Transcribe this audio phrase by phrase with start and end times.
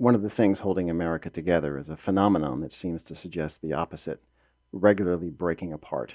[0.00, 3.74] one of the things holding America together is a phenomenon that seems to suggest the
[3.74, 4.18] opposite,
[4.72, 6.14] regularly breaking apart.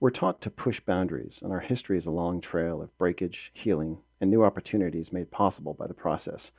[0.00, 3.98] We're taught to push boundaries, and our history is a long trail of breakage, healing,
[4.18, 6.52] and new opportunities made possible by the process.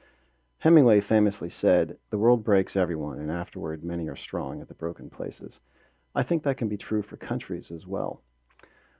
[0.60, 5.10] Hemingway famously said, The world breaks everyone, and afterward many are strong at the broken
[5.10, 5.60] places.
[6.14, 8.22] I think that can be true for countries as well.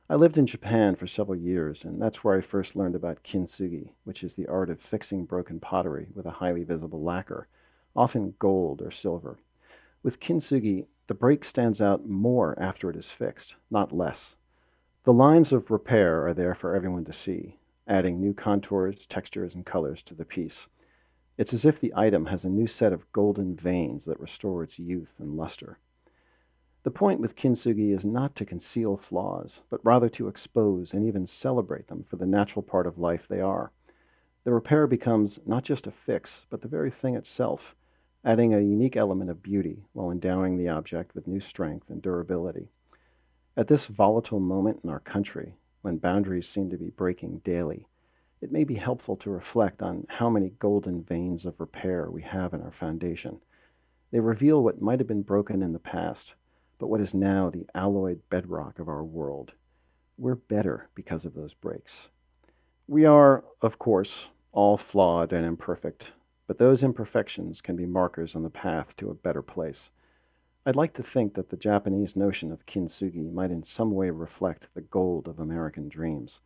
[0.10, 3.92] I lived in Japan for several years, and that's where I first learned about kintsugi,
[4.06, 7.50] which is the art of fixing broken pottery with a highly visible lacquer,
[7.94, 9.38] often gold or silver.
[10.04, 14.38] With kintsugi, the break stands out more after it is fixed, not less.
[15.04, 19.66] The lines of repair are there for everyone to see, adding new contours, textures, and
[19.66, 20.68] colors to the piece.
[21.38, 24.80] It's as if the item has a new set of golden veins that restore its
[24.80, 25.80] youth and luster.
[26.88, 31.28] The point with kintsugi is not to conceal flaws, but rather to expose and even
[31.28, 33.74] celebrate them for the natural part of life they are.
[34.46, 37.76] The repair becomes not just a fix, but the very thing itself,
[38.24, 42.70] adding a unique element of beauty while endowing the object with new strength and durability.
[43.58, 47.86] At this volatile moment in our country, when boundaries seem to be breaking daily,
[48.40, 52.54] it may be helpful to reflect on how many golden veins of repair we have
[52.54, 53.42] in our foundation.
[54.12, 56.36] They reveal what might have been broken in the past
[56.80, 59.54] but what is now the alloyed bedrock of our world.
[60.18, 62.10] We're better because of those breaks.
[62.88, 66.14] We are, of course, all flawed and imperfect,
[66.48, 69.92] but those imperfections can be markers on the path to a better place.
[70.66, 74.68] I'd like to think that the Japanese notion of kintsugi might in some way reflect
[74.74, 76.42] the gold of American dreams.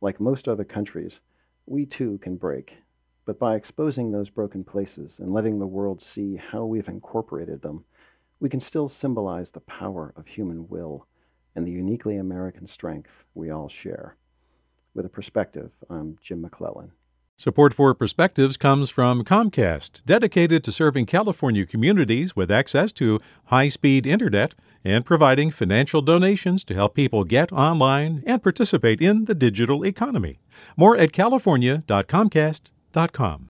[0.00, 1.20] Like most other countries,
[1.66, 2.78] we too can break,
[3.24, 7.84] but by exposing those broken places and letting the world see how we've incorporated them,
[8.42, 11.06] we can still symbolize the power of human will
[11.54, 14.16] and the uniquely American strength we all share.
[14.94, 16.90] With a perspective, I'm Jim McClellan.
[17.36, 23.68] Support for Perspectives comes from Comcast, dedicated to serving California communities with access to high
[23.68, 29.36] speed internet and providing financial donations to help people get online and participate in the
[29.36, 30.40] digital economy.
[30.76, 33.51] More at california.comcast.com.